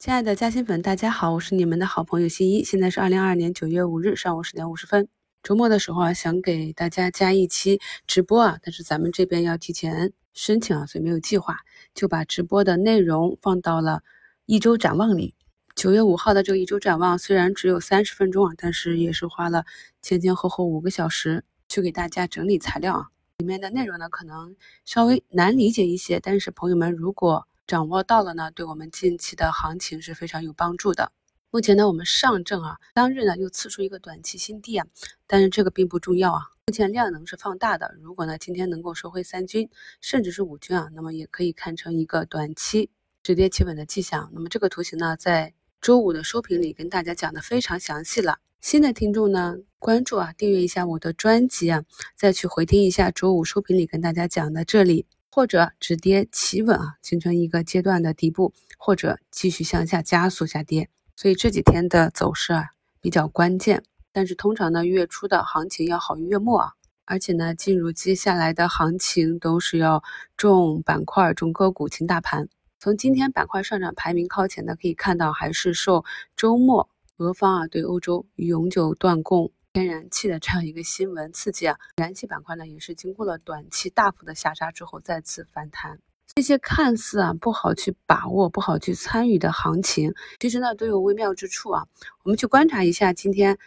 [0.00, 2.64] 亲爱的嘉兴粉，大家好，我是你们的好朋友新一。
[2.64, 5.06] 现在是二零二二年九月五日上午十点五十分。
[5.42, 11.58] 周末的时候啊，想给大家加一期直播啊，但是咱们这边要提前申请啊，所以没有计划，
[11.94, 14.00] 就把直播的内容放到了
[14.46, 15.34] 一周展望里。
[15.74, 19.66] 九月五号的这个一周展望虽然只有三十分钟啊，但是也是花了
[20.00, 23.08] 前前后后五个小时去给大家整理材料啊。
[23.36, 24.56] 里面的内容呢，可能
[24.86, 31.12] 稍微难理解一些，但是朋友们如果掌握到了呢，对我们近期的行情是非常有帮助的。
[31.52, 34.84] 目前呢，我们上证啊，当日呢又刺出一个短期新低啊，
[35.28, 36.40] 但是这个并不重要啊。
[36.66, 39.70] 目前量能是放大的，如果呢今天能够收回三均，
[40.00, 42.90] 甚至是五均啊，那么也可以看成一个短期
[43.22, 44.28] 止跌企稳的迹象。
[44.32, 48.40] 那么这个图形呢，在周五的收评里跟大家讲的非常详细了。
[48.60, 51.84] 新的听众呢，关注啊，订阅一下我的专辑啊，
[52.16, 55.06] 再去回听一下周五收评里跟大家讲的这里。
[55.30, 63.84] 或者止跌企稳啊，形成一个阶段的底部，或者继续向下加速下跌，所以这几天的走势啊比较关键。
[64.12, 66.72] 但是通常呢，月初的行情要好于月末啊，
[67.04, 70.02] 而且呢，进入接下来的行情都是要
[70.36, 72.48] 重板块、重个股、轻大盘。
[72.80, 76.04] 从今天板块上涨排名靠前的可以看到，还是受
[76.36, 76.88] 周末
[77.18, 79.52] 俄方啊对欧洲永久断供。
[79.72, 86.00] 天然气的这样一个新闻刺激啊，燃气板块呢也是经过了短期大幅的下杀之后再次反弹。
[86.34, 91.86] 这些看似啊不好去把握、不好去参与的行情，其实呢都有微妙之处啊。
[92.24, 93.58] 我们去观察一下今天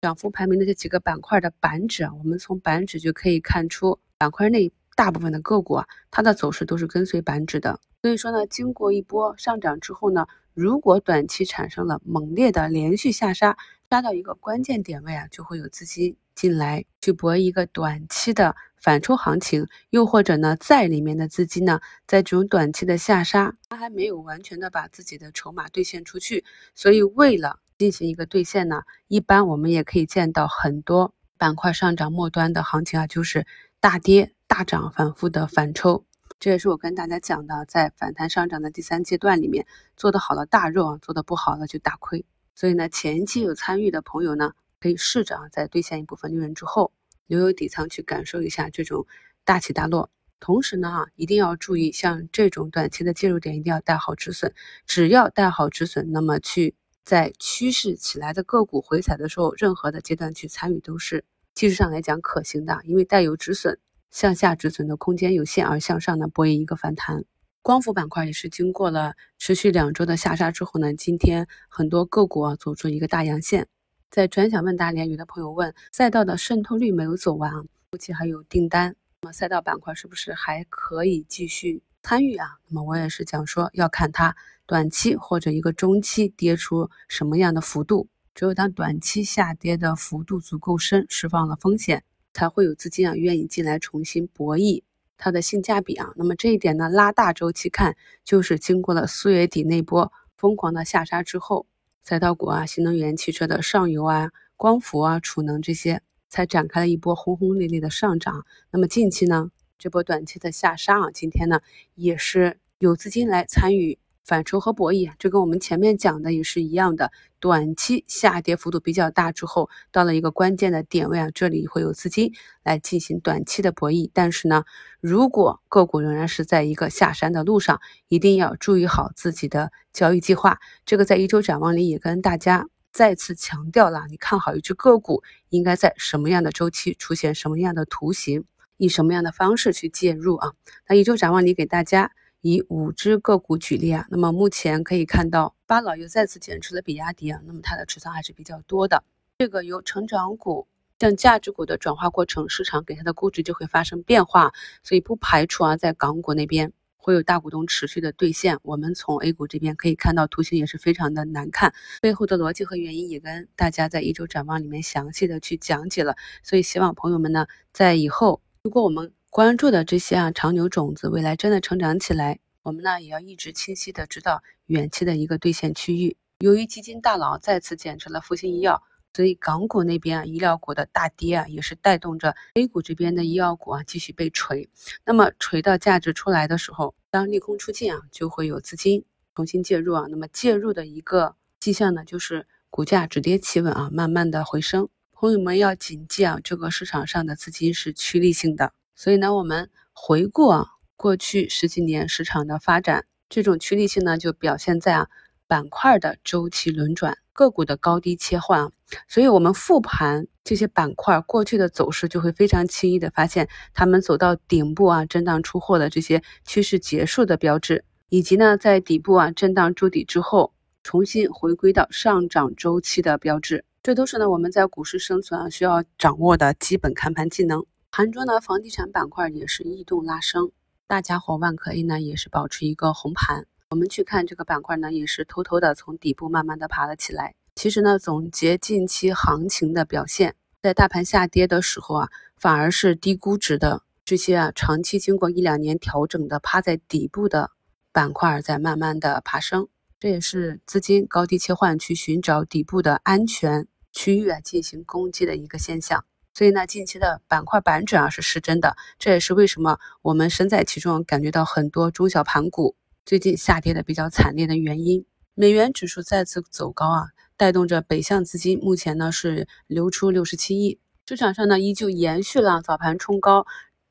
[0.00, 7.80] 涨幅排名的这几个板块的板指啊，我们从板指就可以看出板块内大部分的个股啊，它的走势都是跟随板指的。
[8.02, 13.56] 所以说呢，经过一波上涨之后呢，如果短期产生了猛烈的连续下杀，
[13.90, 33.46] 杀到一个关键点位啊，就会有资金进来去博一个短期的反抽行情，又或者呢，在里面的资金呢，在这种短期的下杀，它还没有完全的把自己的筹码兑现出去，所以为了进行一个兑现呢，一般我们也可以见到很多板块上涨末端的行情啊，就是
[33.80, 36.04] 大跌大涨，反复的反抽，
[36.38, 42.26] 这也是我跟大家讲的，在反弹上涨的第三阶段里面，做的好了大肉啊，做的不好了就大亏。
[42.58, 46.90] 所以呢，前期有参与的朋友呢，可以试着啊，在兑现一部分利润之后，
[47.28, 49.06] 留有底仓去感受一下这种
[49.44, 50.10] 大起大落。
[50.40, 54.52] 同时呢，啊，一定要注意，像这种短期的介入点，一定要带好止损。
[54.88, 56.74] 只要带好止损，那么去
[57.04, 63.78] 在趋势起来的个股回踩的时候，任何的阶段去参与都是技术上来讲可行的，因为带有止损，
[64.10, 67.22] 向下止损的空间有限，而向上呢，博弈一个反弹。
[67.68, 73.68] 光伏板块也是经过了持续两周的下杀之后呢，今天很多个股啊走出一个大阳线。
[74.10, 77.62] 在专享问答里，有的朋友问赛道的渗透率没有走完啊，
[77.92, 82.56] 后期还有订单，那么赛道板块是不是还可以继续参与啊？
[82.68, 84.34] 那么我也是讲说要看它
[84.64, 92.02] 短期或者一个中期跌出什么样的幅度，只有当短期下跌的幅度足够深，释放了风险，
[92.32, 94.84] 才会有资金啊愿意进来重新博弈。
[95.18, 101.66] 它的性价比啊，那么这一点呢，拉大周期看，就是经过了四月底那波疯狂的下杀之后，
[102.02, 108.46] 赛道股啊、新能源汽车的上游啊、光伏啊、储能这些，才展开了一波轰轰烈烈的上涨。
[108.70, 111.60] 那么近期呢，这波短期的下杀啊，今天呢
[111.96, 113.98] 也是有资金来参与。
[114.28, 117.10] 反抽和博弈，这跟我们前面讲的也是一样的。
[117.40, 124.10] 短期下跌幅度比较大之后，到了一个关键的点位啊，这里会有资金来进行短期的博弈。
[124.12, 124.64] 但是呢，
[125.00, 130.58] 如果个股仍然是在一个下山的路上，一定要注意好自己的交易计划。
[130.84, 134.04] 这个在一周展望里也跟大家再次强调了。
[134.10, 138.44] 你看好一只个股，应该在什么样的周期出现什么样的图形，
[138.76, 140.52] 以什么样的方式去介入啊？
[140.86, 142.12] 那一周展望里给大家。
[142.40, 149.02] 以五只个股举例啊，那么目前可以看到，巴老又再次减持了比亚迪啊，那么它的持仓还是比较多的。
[149.38, 150.66] 这个由成长股
[150.98, 158.58] 向价值股的转化过程，市场给它的估值就会发生变化，所以不排除啊，在港股那边会有大股东持续的兑现。
[158.62, 166.16] 我们从 A 股这边可以看到图形也是非常的难看，背后的逻辑和原因也跟大家在一周展望里面详细的去讲解了。
[166.42, 176.16] 所以希望朋友们呢，在以后如果我们关注的这些啊长牛种子，未来真的成长起来，我们呢也要一直清晰的知道远期的一个兑现区域。
[176.38, 178.82] 由于基金大佬再次减持了复星医药，
[179.12, 184.70] 所以港股那边啊医疗股的大跌啊，也是带动着 A 股这边的医药股啊继续被锤。
[185.04, 189.04] 那么锤到价值出来的时候，当利空出尽啊，就会有资金
[189.34, 190.06] 重新介入啊。
[190.08, 194.88] 那么介入的一个迹象呢，就是股价止跌企稳啊，慢慢的回升。
[195.12, 198.72] 朋友们要谨记啊，这个市场上的资金是趋利性的。
[198.98, 200.66] 所以呢，我们回顾啊
[200.96, 205.06] 过去十几年市场的发展，这种趋利性呢就表现在啊
[205.46, 208.72] 板块的周期轮转，个股的高低切换。
[209.06, 220.52] 所以，我们复盘这些板块过去的走势，就会非常轻易的发现，他们走到顶部啊，震荡出货的这些趋势结束的标志，以及呢，在底部啊震荡筑底之后，
[220.82, 223.64] 重新回归到上涨周期的标志。
[223.80, 227.64] 这都是呢我们在股市生存啊需要掌握的基本看盘技能。
[227.90, 230.52] 盘中呢，房地产板块也是异动拉升，
[230.86, 233.46] 大家伙万科 A 呢也是保持一个红盘。
[233.70, 237.34] 我们去看这个板块呢，也是偷偷的从底部慢慢的爬了起来。
[237.56, 247.50] 其实呢，总结近期行情的表现，在大盘下跌的时候啊，反而是低估值的这些啊长期经过一两年调整的趴在底部的
[247.90, 249.66] 板块在慢慢的爬升。
[249.98, 256.04] 这也是资金高低切换去寻找底部的安全区域啊，进行攻击的一个现象。
[256.38, 265.04] 所以呢，近期的板块板指啊是失真的，这也是为什么我们身在其中，感觉到很多中小盘股最近下跌的比较惨烈的原因。
[265.34, 267.06] 美元指数再次走高啊，
[267.36, 273.44] 带动着北向资金目前呢是流出六十七亿，市场上呢依旧延续了早盘冲高。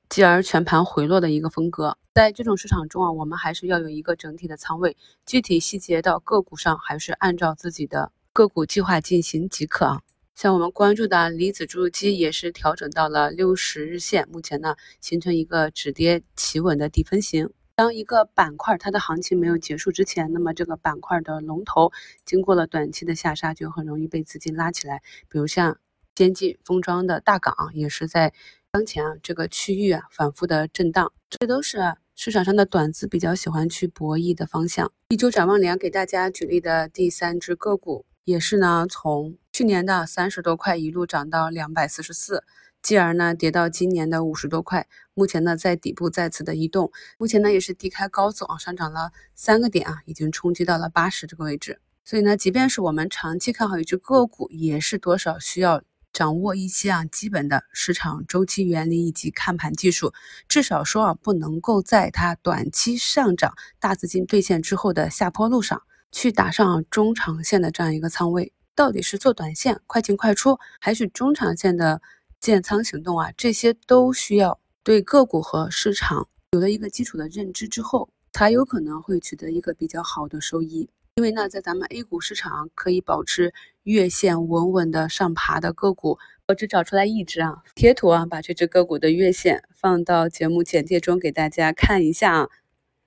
[0.07, 4.95] 继而全盘回落的一个风格，在这种市场中啊，我们还是要有一个整体的仓位，
[5.25, 9.99] 具体细节到个股上，还是按照自己的个股计划进行即可啊。
[10.37, 17.49] 像我们关注的离子注入机也是调整到了六十日线，目前呢形成一个止跌企稳的底分型。
[17.73, 21.91] 当一个板块它的行情没有结束之前，那么这个板块的龙头
[22.23, 25.01] 经过了短期的下杀，就很容易被资金拉起来。
[25.27, 25.79] 比如像
[26.15, 28.31] 先进封装的大港，也是在。
[28.69, 31.79] 当前啊，这个区域啊反复的震荡，这都是
[32.13, 34.91] 市场上的短资比较喜欢去博弈的方向。
[35.09, 42.43] 一周展望里啊，给大家举例的第三只个股，也是呢从去年的三十多块一路涨到两百四十四，
[42.83, 51.79] 继而呢跌到今年的五十多块，目前呢在底部再次的移动，目前呢也是低开高走啊，上涨了三个点啊，已经冲击到了八十这个位置。
[52.05, 55.81] 所以呢，即便是我们长期看好一只个股，也是多少需要。
[56.13, 60.13] 掌握一些啊基本的市场周期原理以及看盘技术，
[60.47, 65.81] 至少说啊不能够在它短期上涨、大资金兑现之后的下坡路上
[66.11, 68.53] 去打上中长线的这样一个仓位。
[68.77, 71.99] 到底是做短线快进快出，还是中长线的
[72.39, 73.31] 建仓行动啊？
[73.35, 80.87] 这些都需要对个股和市场有了一个基础的认知之后，才有可能会取得一个比较好的收益。
[81.15, 83.51] 因为呢，在咱们 A 股市场可以保持
[83.81, 92.49] 月线稳稳的上爬的个股，我只找出来一只啊，贴图啊，把这只个股的月线放到节目简介中给大家看一下啊。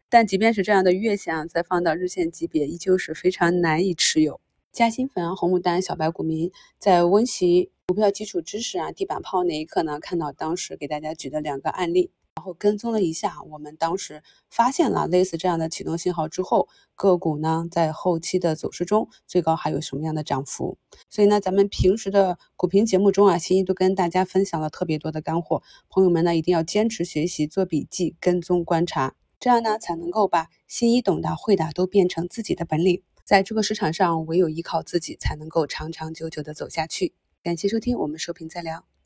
[0.08, 4.40] 但即便是这样的月线啊，再放到日线级别，依旧是非常难以持有。
[4.72, 12.12] 嘉兴粉、红牡丹、小白股民在温习股票基础知识啊，地板炮那一刻呢，看到当时给大家举的两个案例。
[12.36, 20.78] 然后跟踪了一下，我们当时发现了类似这样的启动信号之后，个股呢在后期的走势中最高还有什么样的涨幅？
[21.10, 33.02] 所以呢，咱们平时的股评节目中啊，新一都跟大家分享了特别多的干货，朋友们呢一定要坚持学习、做笔记、跟踪观察，这样呢才能够把新一懂的、会的都变成自己的本领。
[33.30, 37.14] 在这个市场上，唯有依靠自己才能够长长久久的走下去。
[37.44, 38.90] 感谢收听，我们收评再聊。